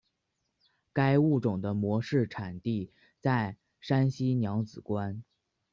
[0.91, 5.23] 该物种的模式产地在山西娘子关。